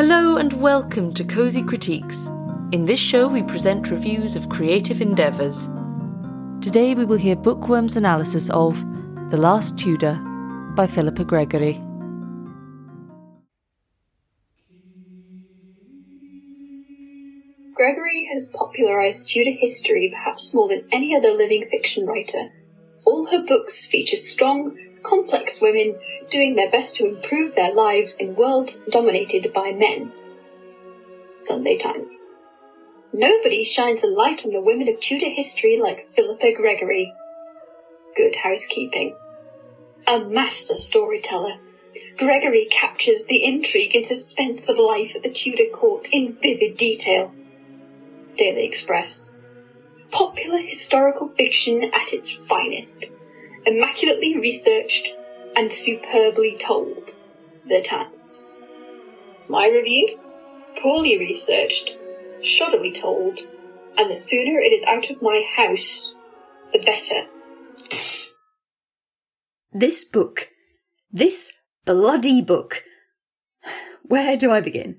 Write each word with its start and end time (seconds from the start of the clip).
Hello 0.00 0.38
and 0.38 0.54
welcome 0.54 1.12
to 1.12 1.22
Cozy 1.24 1.62
Critiques. 1.62 2.28
In 2.72 2.86
this 2.86 2.98
show, 2.98 3.28
we 3.28 3.42
present 3.42 3.90
reviews 3.90 4.34
of 4.34 4.48
creative 4.48 5.02
endeavours. 5.02 5.68
Today, 6.62 6.94
we 6.94 7.04
will 7.04 7.18
hear 7.18 7.36
Bookworm's 7.36 7.98
analysis 7.98 8.48
of 8.48 8.82
The 9.28 9.36
Last 9.36 9.76
Tudor 9.76 10.14
by 10.74 10.86
Philippa 10.86 11.24
Gregory. 11.24 11.74
Gregory 17.74 18.26
has 18.32 18.48
popularised 18.54 19.28
Tudor 19.28 19.50
history 19.50 20.14
perhaps 20.14 20.54
more 20.54 20.68
than 20.68 20.88
any 20.92 21.14
other 21.14 21.32
living 21.32 21.68
fiction 21.70 22.06
writer. 22.06 22.48
All 23.04 23.26
her 23.26 23.44
books 23.44 23.86
feature 23.86 24.16
strong, 24.16 24.78
complex 25.02 25.60
women 25.60 25.94
doing 26.30 26.54
their 26.54 26.70
best 26.70 26.96
to 26.96 27.06
improve 27.06 27.54
their 27.54 27.72
lives 27.72 28.14
in 28.16 28.36
worlds 28.36 28.80
dominated 28.88 29.52
by 29.52 29.72
men. 29.72 30.12
Sunday 31.42 31.76
Times. 31.76 32.22
Nobody 33.12 33.64
shines 33.64 34.04
a 34.04 34.06
light 34.06 34.44
on 34.44 34.52
the 34.52 34.60
women 34.60 34.88
of 34.88 35.00
Tudor 35.00 35.30
history 35.30 35.78
like 35.82 36.14
Philippa 36.14 36.52
Gregory. 36.54 37.12
Good 38.16 38.36
housekeeping. 38.36 39.16
A 40.06 40.20
master 40.20 40.76
storyteller, 40.76 41.58
Gregory 42.16 42.68
captures 42.70 43.24
the 43.24 43.44
intrigue 43.44 43.96
and 43.96 44.06
suspense 44.06 44.68
of 44.68 44.78
life 44.78 45.12
at 45.14 45.22
the 45.22 45.32
Tudor 45.32 45.70
court 45.72 46.08
in 46.12 46.36
vivid 46.40 46.76
detail. 46.76 47.32
Daily 48.36 48.64
Express. 48.64 49.30
Popular 50.10 50.58
historical 50.58 51.28
fiction 51.28 51.84
at 51.94 52.12
its 52.12 52.32
finest. 52.32 53.06
Immaculately 53.66 54.36
researched 54.38 55.14
and 55.56 55.72
superbly 55.72 56.56
told. 56.58 57.14
The 57.66 57.82
Times. 57.82 58.58
My 59.48 59.68
review? 59.68 60.18
Poorly 60.82 61.18
researched, 61.18 61.96
shoddily 62.42 62.98
told, 62.98 63.38
and 63.96 64.08
the 64.08 64.16
sooner 64.16 64.58
it 64.58 64.72
is 64.72 64.82
out 64.84 65.10
of 65.10 65.20
my 65.20 65.42
house, 65.56 66.14
the 66.72 66.82
better. 66.82 67.26
This 69.72 70.04
book. 70.04 70.48
This 71.12 71.52
bloody 71.84 72.40
book. 72.40 72.82
Where 74.02 74.36
do 74.36 74.50
I 74.50 74.60
begin? 74.60 74.98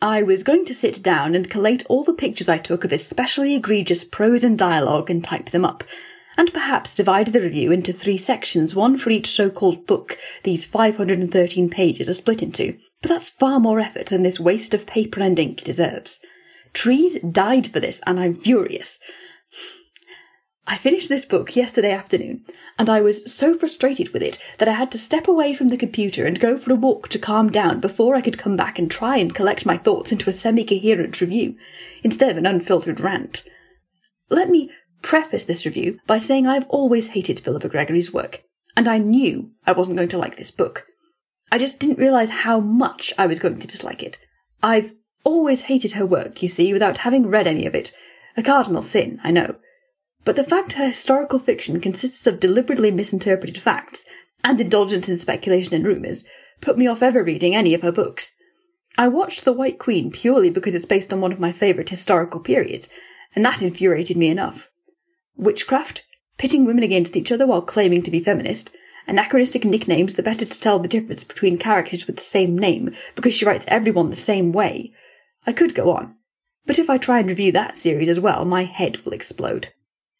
I 0.00 0.22
was 0.22 0.42
going 0.42 0.64
to 0.66 0.74
sit 0.74 1.02
down 1.02 1.34
and 1.34 1.50
collate 1.50 1.84
all 1.88 2.04
the 2.04 2.12
pictures 2.12 2.48
I 2.48 2.58
took 2.58 2.84
of 2.84 2.90
this 2.90 3.06
specially 3.06 3.54
egregious 3.54 4.04
prose 4.04 4.44
and 4.44 4.58
dialogue 4.58 5.10
and 5.10 5.24
type 5.24 5.50
them 5.50 5.64
up, 5.64 5.84
and 6.38 6.54
perhaps 6.54 6.94
divide 6.94 7.26
the 7.26 7.40
review 7.40 7.72
into 7.72 7.92
three 7.92 8.16
sections, 8.16 8.72
one 8.72 8.96
for 8.96 9.10
each 9.10 9.28
so-called 9.28 9.86
book 9.86 10.16
these 10.44 10.64
513 10.64 11.68
pages 11.68 12.08
are 12.08 12.14
split 12.14 12.42
into. 12.42 12.78
But 13.02 13.08
that's 13.08 13.28
far 13.28 13.58
more 13.58 13.80
effort 13.80 14.06
than 14.06 14.22
this 14.22 14.38
waste 14.38 14.72
of 14.72 14.86
paper 14.86 15.20
and 15.20 15.36
ink 15.36 15.62
deserves. 15.62 16.20
Trees 16.72 17.18
died 17.20 17.72
for 17.72 17.80
this, 17.80 18.00
and 18.06 18.20
I'm 18.20 18.36
furious. 18.36 19.00
I 20.66 20.76
finished 20.76 21.08
this 21.08 21.24
book 21.24 21.56
yesterday 21.56 21.90
afternoon, 21.90 22.44
and 22.78 22.88
I 22.88 23.00
was 23.00 23.32
so 23.32 23.56
frustrated 23.56 24.10
with 24.10 24.22
it 24.22 24.38
that 24.58 24.68
I 24.68 24.74
had 24.74 24.92
to 24.92 24.98
step 24.98 25.26
away 25.26 25.54
from 25.54 25.70
the 25.70 25.78
computer 25.78 26.24
and 26.24 26.38
go 26.38 26.56
for 26.56 26.72
a 26.72 26.76
walk 26.76 27.08
to 27.08 27.18
calm 27.18 27.50
down 27.50 27.80
before 27.80 28.14
I 28.14 28.20
could 28.20 28.38
come 28.38 28.54
back 28.56 28.78
and 28.78 28.88
try 28.88 29.16
and 29.16 29.34
collect 29.34 29.66
my 29.66 29.76
thoughts 29.76 30.12
into 30.12 30.30
a 30.30 30.32
semi 30.32 30.64
coherent 30.64 31.20
review, 31.20 31.56
instead 32.04 32.30
of 32.30 32.36
an 32.36 32.46
unfiltered 32.46 33.00
rant. 33.00 33.44
Let 34.30 34.50
me 34.50 34.70
preface 35.02 35.44
this 35.44 35.64
review 35.64 36.00
by 36.06 36.18
saying 36.18 36.46
I've 36.46 36.68
always 36.68 37.08
hated 37.08 37.40
Philippa 37.40 37.68
Gregory's 37.68 38.12
work, 38.12 38.42
and 38.76 38.88
I 38.88 38.98
knew 38.98 39.50
I 39.66 39.72
wasn't 39.72 39.96
going 39.96 40.08
to 40.10 40.18
like 40.18 40.36
this 40.36 40.50
book. 40.50 40.86
I 41.50 41.58
just 41.58 41.78
didn't 41.78 41.98
realise 41.98 42.30
how 42.30 42.60
much 42.60 43.12
I 43.16 43.26
was 43.26 43.38
going 43.38 43.58
to 43.58 43.66
dislike 43.66 44.02
it. 44.02 44.18
I've 44.62 44.94
always 45.24 45.62
hated 45.62 45.92
her 45.92 46.06
work, 46.06 46.42
you 46.42 46.48
see, 46.48 46.72
without 46.72 46.98
having 46.98 47.26
read 47.26 47.46
any 47.46 47.66
of 47.66 47.74
it. 47.74 47.92
A 48.36 48.42
cardinal 48.42 48.82
sin, 48.82 49.20
I 49.24 49.30
know. 49.30 49.56
But 50.24 50.36
the 50.36 50.44
fact 50.44 50.72
her 50.72 50.88
historical 50.88 51.38
fiction 51.38 51.80
consists 51.80 52.26
of 52.26 52.40
deliberately 52.40 52.90
misinterpreted 52.90 53.58
facts 53.58 54.04
and 54.44 54.60
indulgence 54.60 55.08
in 55.08 55.16
speculation 55.16 55.74
and 55.74 55.86
rumours 55.86 56.24
put 56.60 56.76
me 56.76 56.86
off 56.86 57.02
ever 57.02 57.22
reading 57.22 57.54
any 57.54 57.74
of 57.74 57.82
her 57.82 57.92
books. 57.92 58.32
I 58.96 59.08
watched 59.08 59.44
The 59.44 59.52
White 59.52 59.78
Queen 59.78 60.10
purely 60.10 60.50
because 60.50 60.74
it's 60.74 60.84
based 60.84 61.12
on 61.12 61.20
one 61.20 61.32
of 61.32 61.40
my 61.40 61.52
favourite 61.52 61.88
historical 61.88 62.40
periods, 62.40 62.90
and 63.34 63.44
that 63.44 63.62
infuriated 63.62 64.16
me 64.16 64.28
enough. 64.28 64.70
Witchcraft, 65.38 66.04
pitting 66.36 66.64
women 66.64 66.82
against 66.82 67.16
each 67.16 67.32
other 67.32 67.46
while 67.46 67.62
claiming 67.62 68.02
to 68.02 68.10
be 68.10 68.20
feminist, 68.20 68.70
anachronistic 69.06 69.64
nicknames 69.64 70.14
the 70.14 70.22
better 70.22 70.44
to 70.44 70.60
tell 70.60 70.78
the 70.78 70.88
difference 70.88 71.24
between 71.24 71.56
characters 71.56 72.06
with 72.06 72.16
the 72.16 72.22
same 72.22 72.58
name 72.58 72.94
because 73.14 73.32
she 73.32 73.44
writes 73.44 73.64
everyone 73.68 74.10
the 74.10 74.16
same 74.16 74.52
way. 74.52 74.92
I 75.46 75.52
could 75.52 75.74
go 75.74 75.92
on, 75.92 76.16
but 76.66 76.78
if 76.78 76.90
I 76.90 76.98
try 76.98 77.20
and 77.20 77.28
review 77.28 77.52
that 77.52 77.76
series 77.76 78.08
as 78.08 78.20
well, 78.20 78.44
my 78.44 78.64
head 78.64 78.98
will 79.04 79.12
explode. 79.12 79.72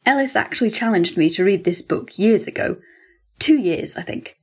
Ellis 0.07 0.37
actually 0.37 0.71
challenged 0.71 1.19
me 1.19 1.29
to 1.31 1.45
read 1.45 1.65
this 1.65 1.83
book 1.83 2.19
years 2.19 2.47
ago. 2.47 2.79
Two 3.39 3.59
years, 3.59 3.97
I 3.97 4.03
think. 4.03 4.37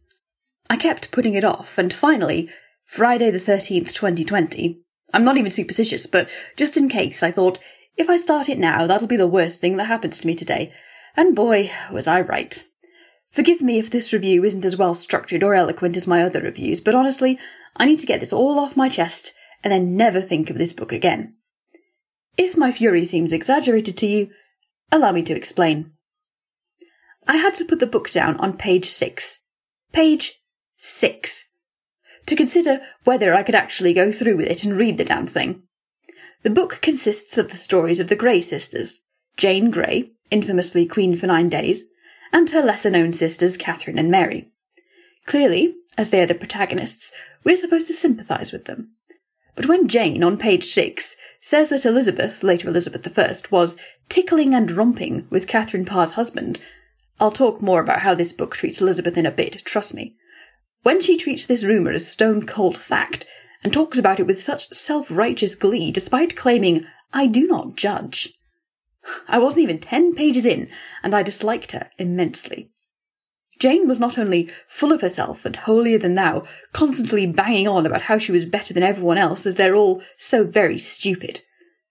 I 0.70 0.78
kept 0.78 1.12
putting 1.12 1.34
it 1.34 1.44
off, 1.44 1.78
and 1.78 1.92
finally, 1.92 2.50
Friday 2.86 3.32
the 3.32 3.40
13th, 3.40 3.94
2020, 3.94 4.82
I'm 5.14 5.24
not 5.24 5.38
even 5.38 5.52
superstitious, 5.52 6.06
but 6.08 6.30
just 6.56 6.78
in 6.78 6.90
case, 6.90 7.24
I 7.24 7.32
thought, 7.32 7.60
if 7.98 8.10
I 8.10 8.18
start 8.18 8.50
it 8.50 8.60
now, 8.60 8.88
that'll 8.88 9.08
be 9.08 9.18
the 9.18 9.28
worst 9.28 9.62
thing 9.62 9.78
that 9.78 9.86
happens 9.86 10.20
to 10.20 10.28
me 10.28 10.36
today. 10.36 10.74
And 11.16 11.36
boy, 11.36 11.72
was 11.92 12.08
I 12.08 12.22
right. 12.22 12.64
Forgive 13.32 13.62
me 13.62 13.80
if 13.80 13.90
this 13.90 14.14
review 14.14 14.44
isn't 14.44 14.66
as 14.66 14.78
well 14.78 14.94
structured 14.94 15.44
or 15.44 15.54
eloquent 15.54 15.98
as 15.98 16.08
my 16.08 16.24
other 16.24 16.42
reviews, 16.42 16.82
but 16.82 16.96
honestly, 16.96 17.40
I 17.76 17.86
need 17.86 18.00
to 18.00 18.06
get 18.06 18.20
this 18.20 18.34
all 18.34 18.60
off 18.60 18.78
my 18.78 18.90
chest 18.90 19.34
and 19.64 19.72
then 19.72 19.96
never 19.96 20.22
think 20.22 20.50
of 20.50 20.58
this 20.58 20.74
book 20.74 20.92
again. 20.92 21.36
If 22.38 22.58
my 22.58 22.72
fury 22.72 23.06
seems 23.06 23.32
exaggerated 23.32 23.98
to 23.98 24.08
you, 24.08 24.30
Allow 24.92 25.12
me 25.12 25.24
to 25.24 25.36
explain. 25.36 25.92
I 27.28 27.38
had 27.38 27.56
to 27.56 27.66
put 27.66 27.80
the 27.80 27.88
book 27.88 28.12
down 28.12 28.38
on 28.38 28.58
page 28.58 28.86
six. 28.86 29.42
Page 29.92 30.42
six. 30.78 31.50
To 32.28 32.36
consider 32.36 32.82
whether 33.04 33.34
I 33.34 33.44
could 33.44 33.56
actually 33.56 33.94
go 33.94 34.12
through 34.12 34.38
with 34.38 34.48
it 34.48 34.64
and 34.64 34.78
read 34.78 34.98
the 34.98 35.06
damn 35.06 35.28
thing. 35.28 35.64
The 36.46 36.52
book 36.52 36.78
consists 36.80 37.40
of 37.40 37.50
the 37.50 37.58
stories 37.58 38.00
of 38.00 38.08
the 38.08 38.16
Grey 38.16 38.40
sisters, 38.40 39.02
Jane 39.36 39.72
Grey, 39.72 40.12
infamously 40.30 40.86
Queen 40.86 41.18
for 41.18 41.26
Nine 41.26 41.50
Days, 41.50 41.86
and 42.32 42.48
her 42.52 42.62
lesser 42.62 42.92
known 42.92 43.14
sisters 43.14 43.58
Catherine 43.58 43.98
and 43.98 44.12
Mary. 44.12 44.52
Clearly, 45.26 45.74
as 45.98 46.12
they 46.12 46.22
are 46.22 46.28
the 46.28 46.36
protagonists, 46.36 47.12
we're 47.44 47.56
supposed 47.56 47.88
to 47.88 47.94
sympathise 47.94 48.52
with 48.52 48.66
them. 48.66 48.92
But 49.56 49.66
when 49.66 49.88
Jane, 49.88 50.24
on 50.24 50.38
page 50.38 50.66
six, 50.66 51.16
says 51.42 51.70
that 51.70 51.84
Elizabeth, 51.84 52.44
later 52.44 52.70
Elizabeth 52.70 53.18
I, 53.18 53.34
was 53.50 53.76
tickling 54.08 54.54
and 54.54 54.70
romping 54.70 55.26
with 55.32 55.48
Catherine 55.48 55.84
Parr's 55.84 56.12
husband. 56.12 56.60
I'll 57.20 57.32
talk 57.32 57.60
more 57.60 57.82
about 57.82 58.02
how 58.02 58.14
this 58.14 58.34
book 58.34 58.56
treats 58.56 58.80
Elizabeth 58.80 59.18
in 59.18 59.26
a 59.26 59.32
bit, 59.32 59.64
trust 59.66 59.96
me. 59.96 60.16
When 60.84 61.02
she 61.02 61.18
treats 61.18 61.48
this 61.48 61.64
rumour 61.64 61.94
as 61.94 62.08
stone 62.08 62.46
cold 62.46 62.78
fact, 62.78 63.26
and 63.66 63.74
talks 63.74 63.98
about 63.98 64.20
it 64.20 64.28
with 64.28 64.40
such 64.40 64.72
self 64.76 65.10
righteous 65.10 65.56
glee, 65.56 65.90
despite 65.90 66.36
claiming, 66.36 66.86
I 67.12 67.26
do 67.26 67.48
not 67.48 67.76
judge. 67.76 68.32
I 69.28 69.40
wasn't 69.40 69.64
even 69.64 69.80
ten 69.80 70.14
pages 70.14 70.46
in, 70.46 70.70
and 71.02 71.16
I 71.16 71.24
disliked 71.24 71.72
her 71.72 71.90
immensely. 71.98 72.70
Jane 73.58 73.88
was 73.88 74.00
not 74.00 74.20
only 74.20 74.52
full 74.68 74.92
of 74.92 75.02
herself 75.02 75.46
and 75.46 75.56
holier 75.56 75.98
than 75.98 76.14
thou, 76.14 76.44
constantly 76.74 77.26
banging 77.26 77.68
on 77.68 77.88
about 77.88 78.04
how 78.04 78.20
she 78.20 78.32
was 78.32 78.46
better 78.46 78.72
than 78.72 78.84
everyone 78.84 79.18
else, 79.18 79.48
as 79.48 79.56
they're 79.56 79.74
all 79.74 80.04
so 80.16 80.44
very 80.44 80.78
stupid, 80.78 81.42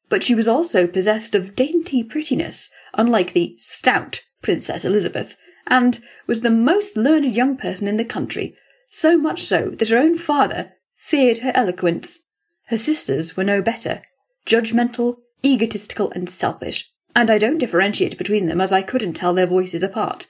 but 0.08 0.22
she 0.22 0.36
was 0.36 0.46
also 0.46 0.86
possessed 0.86 1.34
of 1.34 1.56
dainty 1.56 2.04
prettiness, 2.04 2.70
unlike 2.96 3.32
the 3.32 3.56
stout 3.58 4.22
Princess 4.42 4.84
Elizabeth, 4.84 5.36
and 5.66 6.00
was 6.28 6.42
the 6.42 6.50
most 6.50 6.96
learned 6.96 7.34
young 7.34 7.56
person 7.56 7.88
in 7.88 7.96
the 7.96 8.04
country, 8.04 8.54
so 8.90 9.18
much 9.18 9.42
so 9.42 9.70
that 9.70 9.88
her 9.88 9.98
own 9.98 10.16
father 10.16 10.70
feared 11.04 11.40
her 11.40 11.52
eloquence. 11.54 12.22
Her 12.68 12.78
sisters 12.78 13.36
were 13.36 13.44
no 13.44 13.60
better, 13.60 14.00
judgmental, 14.46 15.18
egotistical, 15.44 16.10
and 16.12 16.30
selfish, 16.30 16.90
and 17.14 17.30
I 17.30 17.36
don't 17.36 17.58
differentiate 17.58 18.16
between 18.16 18.46
them 18.46 18.58
as 18.58 18.72
I 18.72 18.80
couldn't 18.80 19.12
tell 19.12 19.34
their 19.34 19.46
voices 19.46 19.82
apart. 19.82 20.26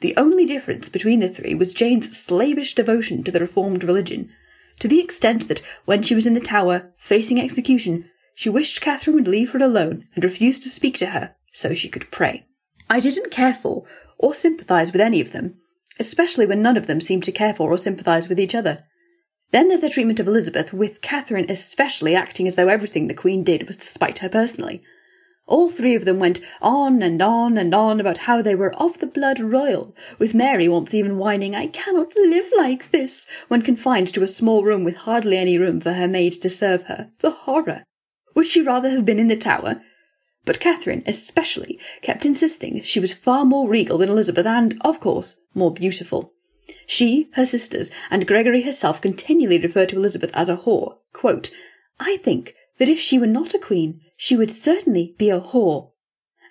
The 0.00 0.16
only 0.16 0.46
difference 0.46 0.88
between 0.88 1.20
the 1.20 1.28
three 1.28 1.54
was 1.54 1.74
Jane's 1.74 2.18
slavish 2.18 2.74
devotion 2.74 3.22
to 3.24 3.30
the 3.30 3.38
reformed 3.38 3.84
religion, 3.84 4.30
to 4.78 4.88
the 4.88 4.98
extent 4.98 5.46
that 5.48 5.60
when 5.84 6.02
she 6.02 6.14
was 6.14 6.24
in 6.24 6.32
the 6.32 6.40
tower, 6.40 6.90
facing 6.96 7.38
execution, 7.38 8.08
she 8.34 8.48
wished 8.48 8.80
Catherine 8.80 9.14
would 9.16 9.28
leave 9.28 9.50
her 9.50 9.62
alone 9.62 10.06
and 10.14 10.24
refused 10.24 10.62
to 10.62 10.70
speak 10.70 10.96
to 10.96 11.06
her 11.08 11.34
so 11.52 11.74
she 11.74 11.90
could 11.90 12.10
pray. 12.10 12.46
I 12.88 13.00
didn't 13.00 13.30
care 13.30 13.52
for 13.52 13.84
or 14.16 14.32
sympathise 14.32 14.90
with 14.90 15.02
any 15.02 15.20
of 15.20 15.32
them, 15.32 15.56
especially 16.00 16.46
when 16.46 16.62
none 16.62 16.78
of 16.78 16.86
them 16.86 17.02
seemed 17.02 17.24
to 17.24 17.32
care 17.32 17.52
for 17.52 17.70
or 17.70 17.76
sympathise 17.76 18.26
with 18.26 18.40
each 18.40 18.54
other. 18.54 18.84
Then 19.50 19.68
there's 19.68 19.80
the 19.80 19.88
treatment 19.88 20.20
of 20.20 20.28
Elizabeth, 20.28 20.72
with 20.72 21.00
Catherine 21.00 21.50
especially 21.50 22.14
acting 22.14 22.46
as 22.46 22.54
though 22.54 22.68
everything 22.68 23.08
the 23.08 23.14
Queen 23.14 23.42
did 23.42 23.66
was 23.66 23.76
to 23.78 23.86
spite 23.86 24.18
her 24.18 24.28
personally. 24.28 24.82
All 25.46 25.70
three 25.70 25.94
of 25.94 26.04
them 26.04 26.18
went 26.18 26.42
on 26.60 27.02
and 27.02 27.22
on 27.22 27.56
and 27.56 27.74
on 27.74 28.00
about 28.00 28.18
how 28.18 28.42
they 28.42 28.54
were 28.54 28.74
of 28.74 28.98
the 28.98 29.06
blood 29.06 29.40
royal, 29.40 29.96
with 30.18 30.34
Mary 30.34 30.68
once 30.68 30.92
even 30.92 31.16
whining, 31.16 31.54
I 31.54 31.68
cannot 31.68 32.14
live 32.16 32.50
like 32.54 32.90
this, 32.90 33.26
when 33.48 33.62
confined 33.62 34.08
to 34.08 34.22
a 34.22 34.26
small 34.26 34.62
room 34.62 34.84
with 34.84 34.96
hardly 34.96 35.38
any 35.38 35.56
room 35.56 35.80
for 35.80 35.94
her 35.94 36.06
maid 36.06 36.32
to 36.42 36.50
serve 36.50 36.82
her. 36.82 37.10
The 37.20 37.30
horror! 37.30 37.84
Would 38.34 38.46
she 38.46 38.60
rather 38.60 38.90
have 38.90 39.06
been 39.06 39.18
in 39.18 39.28
the 39.28 39.36
tower? 39.36 39.80
But 40.44 40.60
Catherine, 40.60 41.02
especially, 41.06 41.80
kept 42.02 42.26
insisting 42.26 42.82
she 42.82 43.00
was 43.00 43.14
far 43.14 43.46
more 43.46 43.70
regal 43.70 43.96
than 43.96 44.10
Elizabeth 44.10 44.46
and, 44.46 44.76
of 44.82 45.00
course, 45.00 45.38
more 45.54 45.72
beautiful. 45.72 46.34
She, 46.90 47.28
her 47.34 47.44
sisters, 47.44 47.90
and 48.10 48.26
Gregory 48.26 48.62
herself 48.62 49.02
continually 49.02 49.58
refer 49.58 49.84
to 49.84 49.96
Elizabeth 49.96 50.30
as 50.32 50.48
a 50.48 50.56
whore. 50.56 50.96
Quote, 51.12 51.50
I 52.00 52.16
think 52.16 52.54
that 52.78 52.88
if 52.88 52.98
she 52.98 53.18
were 53.18 53.26
not 53.26 53.52
a 53.52 53.58
queen, 53.58 54.00
she 54.16 54.38
would 54.38 54.50
certainly 54.50 55.14
be 55.18 55.28
a 55.28 55.38
whore. 55.38 55.90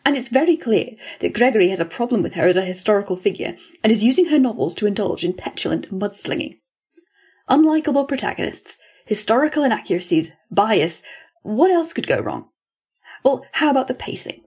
And 0.06 0.16
it's 0.16 0.28
very 0.28 0.56
clear 0.56 0.92
that 1.22 1.34
Gregory 1.34 1.70
has 1.70 1.80
a 1.80 1.86
problem 1.86 2.22
with 2.22 2.36
her 2.36 2.48
as 2.48 2.56
a 2.56 2.62
historical 2.62 3.16
figure 3.16 3.58
and 3.84 3.92
is 3.92 4.04
using 4.04 4.28
her 4.28 4.38
novels 4.38 4.76
to 4.76 4.86
indulge 4.86 5.26
in 5.26 5.34
petulant 5.34 5.92
mudslinging. 5.92 6.60
Unlikable 7.50 8.08
protagonists, 8.08 8.78
historical 9.08 9.64
inaccuracies, 9.64 10.34
bias, 10.52 11.02
what 11.42 11.72
else 11.72 11.94
could 11.94 12.06
go 12.06 12.20
wrong? 12.20 12.50
Well, 13.24 13.44
how 13.54 13.72
about 13.72 13.88
the 13.88 13.96
pacing? 13.96 14.44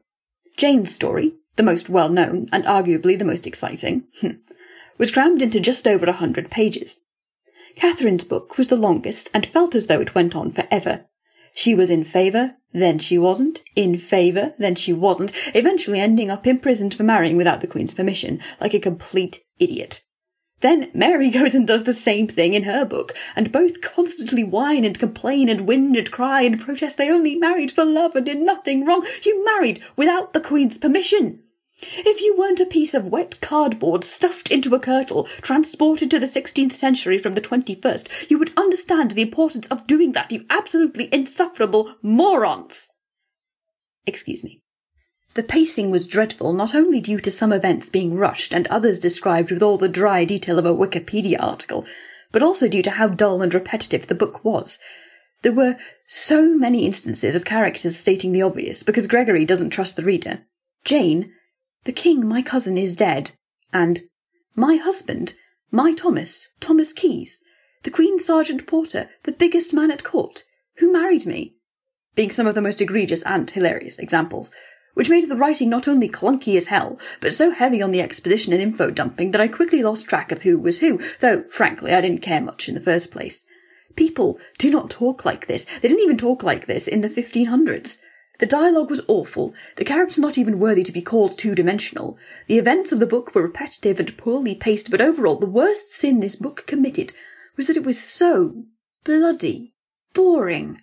Jane's 0.56 0.94
story, 0.94 1.34
the 1.56 1.64
most 1.64 1.88
well 1.88 2.10
known 2.10 2.48
and 2.52 2.62
arguably 2.64 3.18
the 3.18 3.24
most 3.24 3.44
exciting, 3.44 4.04
hmm, 4.20 4.34
was 5.00 5.10
crammed 5.10 5.42
into 5.42 5.58
just 5.58 5.88
over 5.88 6.06
a 6.06 6.12
hundred 6.12 6.48
pages. 6.48 7.00
Catherine's 7.74 8.24
book 8.24 8.56
was 8.56 8.68
the 8.68 8.76
longest 8.76 9.30
and 9.34 9.46
felt 9.46 9.74
as 9.74 9.88
though 9.88 10.00
it 10.00 10.14
went 10.14 10.36
on 10.36 10.52
forever, 10.52 11.06
she 11.54 11.74
was 11.74 11.90
in 11.90 12.04
favour, 12.04 12.56
then 12.72 12.98
she 12.98 13.18
wasn't, 13.18 13.62
in 13.74 13.98
favour, 13.98 14.54
then 14.58 14.74
she 14.74 14.92
wasn't, 14.92 15.32
eventually 15.54 16.00
ending 16.00 16.30
up 16.30 16.46
imprisoned 16.46 16.94
for 16.94 17.02
marrying 17.02 17.36
without 17.36 17.60
the 17.60 17.66
Queen's 17.66 17.94
permission, 17.94 18.40
like 18.60 18.74
a 18.74 18.80
complete 18.80 19.40
idiot. 19.58 20.02
Then 20.60 20.90
Mary 20.94 21.30
goes 21.38 21.54
and 21.54 21.66
does 21.66 21.84
the 21.84 21.92
same 21.92 22.28
thing 22.28 22.54
in 22.54 22.64
her 22.64 22.84
book, 22.84 23.12
and 23.34 23.52
both 23.52 23.80
constantly 23.80 24.44
whine 24.44 24.84
and 24.84 24.98
complain 24.98 25.48
and 25.48 25.66
whinge 25.66 25.98
and 25.98 26.10
cry 26.10 26.42
and 26.42 26.60
protest 26.60 26.96
they 26.96 27.10
only 27.10 27.34
married 27.34 27.72
for 27.72 27.84
love 27.84 28.14
and 28.14 28.26
did 28.26 28.38
nothing 28.38 28.86
wrong. 28.86 29.04
You 29.22 29.44
married 29.44 29.82
without 29.96 30.32
the 30.32 30.40
Queen's 30.40 30.78
permission. 30.78 31.42
If 31.82 32.20
you 32.20 32.36
weren't 32.36 32.60
a 32.60 32.66
piece 32.66 32.92
of 32.92 33.06
wet 33.06 33.40
cardboard 33.40 34.04
stuffed 34.04 34.50
into 34.50 34.74
a 34.74 34.80
kirtle, 34.80 35.26
transported 35.40 36.10
to 36.10 36.18
the 36.18 36.26
16th 36.26 36.74
century 36.74 37.16
from 37.16 37.32
the 37.32 37.40
21st, 37.40 38.30
you 38.30 38.38
would 38.38 38.52
understand 38.56 39.12
the 39.12 39.22
importance 39.22 39.66
of 39.68 39.86
doing 39.86 40.12
that, 40.12 40.30
you 40.30 40.44
absolutely 40.50 41.08
insufferable 41.12 41.94
morons! 42.02 42.90
Excuse 44.06 44.44
me. 44.44 44.62
The 45.34 45.42
pacing 45.42 45.90
was 45.90 46.08
dreadful 46.08 46.52
not 46.52 46.74
only 46.74 47.00
due 47.00 47.20
to 47.20 47.30
some 47.30 47.52
events 47.52 47.88
being 47.88 48.14
rushed 48.14 48.52
and 48.52 48.66
others 48.66 48.98
described 48.98 49.50
with 49.50 49.62
all 49.62 49.78
the 49.78 49.88
dry 49.88 50.24
detail 50.24 50.58
of 50.58 50.66
a 50.66 50.74
Wikipedia 50.74 51.36
article, 51.40 51.86
but 52.32 52.42
also 52.42 52.68
due 52.68 52.82
to 52.82 52.90
how 52.90 53.08
dull 53.08 53.40
and 53.40 53.54
repetitive 53.54 54.06
the 54.06 54.14
book 54.14 54.44
was. 54.44 54.78
There 55.42 55.52
were 55.52 55.76
so 56.06 56.54
many 56.56 56.84
instances 56.84 57.34
of 57.34 57.44
characters 57.44 57.96
stating 57.96 58.32
the 58.32 58.42
obvious 58.42 58.82
because 58.82 59.06
Gregory 59.06 59.44
doesn't 59.44 59.70
trust 59.70 59.96
the 59.96 60.02
reader. 60.02 60.40
Jane, 60.84 61.32
the 61.84 61.92
king, 61.92 62.26
my 62.26 62.42
cousin, 62.42 62.76
is 62.76 62.96
dead, 62.96 63.32
and 63.72 64.02
my 64.54 64.76
husband, 64.76 65.34
my 65.70 65.92
Thomas, 65.94 66.48
Thomas 66.60 66.92
Keys, 66.92 67.42
the 67.82 67.90
Queen's 67.90 68.24
Sergeant 68.24 68.66
Porter, 68.66 69.08
the 69.22 69.32
biggest 69.32 69.72
man 69.72 69.90
at 69.90 70.04
court, 70.04 70.44
who 70.76 70.92
married 70.92 71.24
me, 71.24 71.54
being 72.14 72.30
some 72.30 72.46
of 72.46 72.54
the 72.54 72.60
most 72.60 72.80
egregious 72.80 73.22
and 73.22 73.48
hilarious 73.48 73.98
examples, 73.98 74.50
which 74.94 75.08
made 75.08 75.28
the 75.28 75.36
writing 75.36 75.70
not 75.70 75.88
only 75.88 76.08
clunky 76.08 76.56
as 76.56 76.66
hell, 76.66 76.98
but 77.20 77.32
so 77.32 77.50
heavy 77.50 77.80
on 77.80 77.90
the 77.90 78.02
exposition 78.02 78.52
and 78.52 78.60
info 78.60 78.90
dumping 78.90 79.30
that 79.30 79.40
I 79.40 79.48
quickly 79.48 79.82
lost 79.82 80.06
track 80.06 80.32
of 80.32 80.42
who 80.42 80.58
was 80.58 80.80
who, 80.80 81.00
though, 81.20 81.44
frankly, 81.50 81.92
I 81.92 82.00
didn't 82.00 82.22
care 82.22 82.40
much 82.40 82.68
in 82.68 82.74
the 82.74 82.80
first 82.80 83.10
place. 83.10 83.44
People 83.96 84.38
do 84.58 84.70
not 84.70 84.90
talk 84.90 85.24
like 85.24 85.46
this. 85.46 85.64
They 85.64 85.88
didn't 85.88 86.02
even 86.02 86.18
talk 86.18 86.42
like 86.42 86.66
this 86.66 86.88
in 86.88 87.00
the 87.00 87.08
1500s. 87.08 87.98
The 88.40 88.46
dialogue 88.46 88.88
was 88.88 89.02
awful, 89.06 89.52
the 89.76 89.84
characters 89.84 90.18
not 90.18 90.38
even 90.38 90.58
worthy 90.58 90.82
to 90.84 90.92
be 90.92 91.02
called 91.02 91.36
two 91.36 91.54
dimensional. 91.54 92.16
The 92.46 92.56
events 92.56 92.90
of 92.90 92.98
the 92.98 93.06
book 93.06 93.34
were 93.34 93.42
repetitive 93.42 94.00
and 94.00 94.16
poorly 94.16 94.54
paced, 94.54 94.90
but 94.90 95.02
overall, 95.02 95.36
the 95.36 95.44
worst 95.44 95.92
sin 95.92 96.20
this 96.20 96.36
book 96.36 96.64
committed 96.66 97.12
was 97.58 97.66
that 97.66 97.76
it 97.76 97.84
was 97.84 98.00
so 98.00 98.64
bloody 99.04 99.74
boring. 100.14 100.80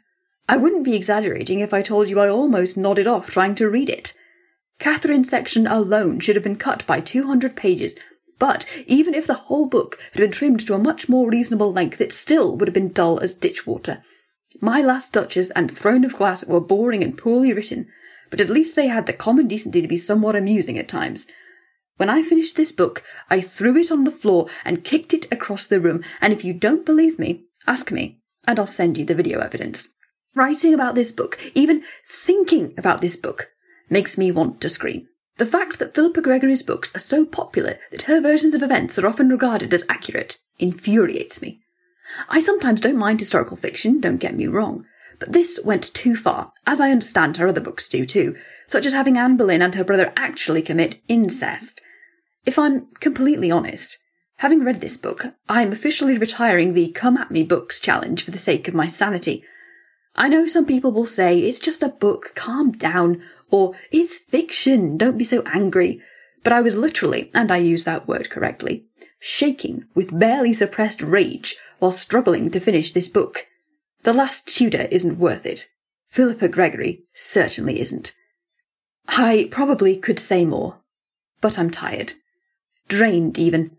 I 0.47 0.55
wouldn't 0.55 0.83
be 0.83 0.95
exaggerating 0.95 1.59
if 1.59 1.73
I 1.73 1.81
told 1.81 2.09
you 2.09 2.19
I 2.19 2.29
almost 2.29 2.77
nodded 2.77 3.07
off 3.07 3.31
trying 3.31 3.55
to 3.55 3.67
read 3.67 3.89
it. 3.89 4.13
Catherine's 4.77 5.29
section 5.29 5.65
alone 5.65 6.19
should 6.19 6.35
have 6.35 6.43
been 6.43 6.57
cut 6.57 6.85
by 6.85 7.01
200 7.01 7.55
pages, 7.55 7.95
but 8.37 8.67
even 8.85 9.15
if 9.15 9.25
the 9.25 9.33
whole 9.33 9.65
book 9.65 9.97
had 10.13 10.21
been 10.21 10.31
trimmed 10.31 10.59
to 10.67 10.75
a 10.75 10.77
much 10.77 11.09
more 11.09 11.27
reasonable 11.27 11.73
length, 11.73 11.99
it 12.01 12.13
still 12.13 12.55
would 12.55 12.67
have 12.67 12.75
been 12.75 12.93
dull 12.93 13.19
as 13.19 13.33
ditch 13.33 13.65
water. 13.65 14.03
My 14.61 14.81
Last 14.81 15.13
Duchess 15.13 15.51
and 15.51 15.69
Throne 15.69 16.03
of 16.03 16.15
Glass 16.15 16.45
were 16.45 16.59
boring 16.59 17.03
and 17.03 17.17
poorly 17.17 17.53
written, 17.53 17.87
but 18.29 18.39
at 18.39 18.49
least 18.49 18.75
they 18.75 18.87
had 18.87 19.05
the 19.05 19.13
common 19.13 19.47
decency 19.47 19.81
to 19.81 19.87
be 19.87 19.97
somewhat 19.97 20.35
amusing 20.35 20.77
at 20.77 20.87
times. 20.87 21.27
When 21.97 22.09
I 22.09 22.21
finished 22.21 22.55
this 22.55 22.71
book, 22.71 23.03
I 23.29 23.41
threw 23.41 23.75
it 23.77 23.91
on 23.91 24.03
the 24.03 24.11
floor 24.11 24.47
and 24.63 24.83
kicked 24.83 25.13
it 25.13 25.31
across 25.31 25.65
the 25.65 25.79
room, 25.79 26.03
and 26.21 26.31
if 26.31 26.43
you 26.43 26.53
don't 26.53 26.85
believe 26.85 27.19
me, 27.19 27.45
ask 27.65 27.91
me, 27.91 28.19
and 28.47 28.59
I'll 28.59 28.67
send 28.67 28.97
you 28.97 29.05
the 29.05 29.15
video 29.15 29.39
evidence. 29.39 29.89
Writing 30.33 30.73
about 30.73 30.95
this 30.95 31.11
book, 31.11 31.39
even 31.55 31.83
thinking 32.07 32.73
about 32.77 33.01
this 33.01 33.15
book, 33.15 33.49
makes 33.89 34.17
me 34.17 34.31
want 34.31 34.61
to 34.61 34.69
scream. 34.69 35.07
The 35.37 35.45
fact 35.45 35.79
that 35.79 35.93
Philippa 35.93 36.21
Gregory's 36.21 36.63
books 36.63 36.95
are 36.95 36.99
so 36.99 37.25
popular 37.25 37.77
that 37.91 38.03
her 38.03 38.21
versions 38.21 38.53
of 38.53 38.63
events 38.63 38.97
are 38.97 39.07
often 39.07 39.29
regarded 39.29 39.73
as 39.73 39.85
accurate 39.89 40.37
infuriates 40.59 41.41
me. 41.41 41.61
I 42.29 42.39
sometimes 42.39 42.81
don't 42.81 42.97
mind 42.97 43.19
historical 43.19 43.57
fiction, 43.57 43.99
don't 43.99 44.17
get 44.17 44.35
me 44.35 44.47
wrong, 44.47 44.85
but 45.19 45.31
this 45.31 45.59
went 45.63 45.93
too 45.93 46.15
far, 46.15 46.53
as 46.65 46.79
I 46.79 46.91
understand 46.91 47.37
her 47.37 47.47
other 47.47 47.61
books 47.61 47.87
do 47.87 48.05
too, 48.05 48.35
such 48.67 48.85
as 48.85 48.93
having 48.93 49.17
Anne 49.17 49.37
Boleyn 49.37 49.61
and 49.61 49.75
her 49.75 49.83
brother 49.83 50.13
actually 50.15 50.61
commit 50.61 51.01
incest. 51.07 51.81
If 52.45 52.57
I'm 52.57 52.87
completely 52.99 53.51
honest, 53.51 53.97
having 54.37 54.63
read 54.63 54.79
this 54.79 54.97
book, 54.97 55.33
I 55.49 55.63
am 55.63 55.71
officially 55.71 56.17
retiring 56.17 56.73
the 56.73 56.89
Come 56.89 57.17
At 57.17 57.31
Me 57.31 57.43
books 57.43 57.79
challenge 57.79 58.23
for 58.23 58.31
the 58.31 58.39
sake 58.39 58.67
of 58.67 58.73
my 58.73 58.87
sanity. 58.87 59.43
I 60.15 60.29
know 60.29 60.47
some 60.47 60.65
people 60.65 60.91
will 60.91 61.05
say, 61.05 61.39
it's 61.39 61.59
just 61.59 61.83
a 61.83 61.89
book, 61.89 62.33
calm 62.35 62.71
down, 62.71 63.21
or 63.51 63.73
it's 63.91 64.17
fiction, 64.17 64.97
don't 64.97 65.17
be 65.17 65.23
so 65.23 65.43
angry. 65.53 66.01
But 66.43 66.53
I 66.53 66.61
was 66.61 66.77
literally, 66.77 67.29
and 67.33 67.51
I 67.51 67.57
use 67.57 67.83
that 67.83 68.07
word 68.07 68.29
correctly, 68.29 68.85
shaking 69.19 69.85
with 69.93 70.17
barely 70.17 70.53
suppressed 70.53 71.01
rage 71.01 71.55
while 71.79 71.91
struggling 71.91 72.49
to 72.51 72.59
finish 72.59 72.91
this 72.91 73.07
book. 73.07 73.47
The 74.03 74.13
Last 74.13 74.47
Tudor 74.47 74.87
isn't 74.91 75.19
worth 75.19 75.45
it. 75.45 75.67
Philippa 76.09 76.47
Gregory 76.47 77.03
certainly 77.13 77.79
isn't. 77.79 78.13
I 79.07 79.47
probably 79.51 79.97
could 79.97 80.19
say 80.19 80.45
more, 80.45 80.77
but 81.41 81.57
I'm 81.57 81.69
tired. 81.69 82.13
Drained, 82.87 83.37
even. 83.37 83.71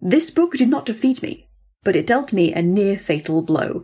This 0.00 0.30
book 0.30 0.56
did 0.56 0.68
not 0.68 0.86
defeat 0.86 1.22
me, 1.22 1.48
but 1.84 1.96
it 1.96 2.06
dealt 2.06 2.32
me 2.32 2.52
a 2.52 2.62
near 2.62 2.98
fatal 2.98 3.42
blow. 3.42 3.82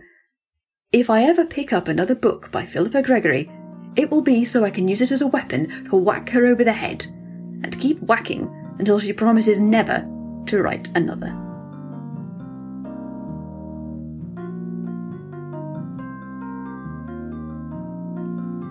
If 0.92 1.10
I 1.10 1.24
ever 1.24 1.44
pick 1.44 1.72
up 1.72 1.88
another 1.88 2.14
book 2.14 2.50
by 2.50 2.64
Philippa 2.64 3.02
Gregory, 3.02 3.50
it 3.96 4.10
will 4.10 4.22
be 4.22 4.44
so 4.44 4.64
I 4.64 4.70
can 4.70 4.88
use 4.88 5.00
it 5.00 5.10
as 5.10 5.22
a 5.22 5.26
weapon 5.26 5.86
to 5.90 5.96
whack 5.96 6.28
her 6.30 6.46
over 6.46 6.64
the 6.64 6.72
head, 6.72 7.04
and 7.62 7.78
keep 7.80 8.00
whacking 8.00 8.48
until 8.78 8.98
she 8.98 9.12
promises 9.12 9.58
never 9.58 10.06
to 10.46 10.62
write 10.62 10.88
another. 10.94 11.45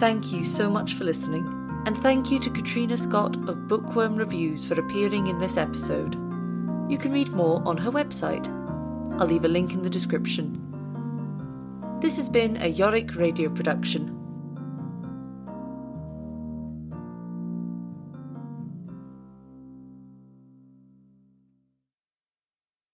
Thank 0.05 0.31
you 0.31 0.43
so 0.43 0.69
much 0.69 0.93
for 0.93 1.03
listening, 1.03 1.47
and 1.87 1.97
thank 1.97 2.29
you 2.29 2.37
to 2.41 2.51
Katrina 2.51 2.95
Scott 2.95 3.35
of 3.49 3.67
Bookworm 3.67 4.15
Reviews 4.15 4.63
for 4.63 4.79
appearing 4.79 5.25
in 5.25 5.39
this 5.39 5.57
episode. 5.57 6.13
You 6.87 6.99
can 6.99 7.11
read 7.11 7.29
more 7.29 7.59
on 7.65 7.75
her 7.77 7.89
website. 7.89 8.45
I'll 9.19 9.25
leave 9.25 9.45
a 9.45 9.47
link 9.47 9.73
in 9.73 9.81
the 9.81 9.89
description. 9.89 10.61
This 12.01 12.17
has 12.17 12.29
been 12.29 12.57
a 12.57 12.67
Yorick 12.67 13.15
radio 13.15 13.49
production 13.49 14.14